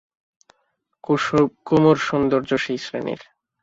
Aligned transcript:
কুমুর 1.67 1.97
সৌন্দর্য 2.07 2.51
সেই 2.57 2.79
শ্রেণীর। 2.85 3.21